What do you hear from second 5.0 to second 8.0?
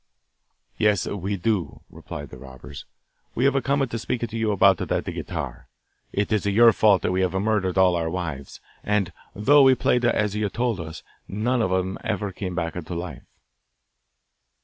guitar. It is your fault that we have murdered all